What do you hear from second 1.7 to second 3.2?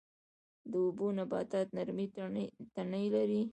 نرمې تنې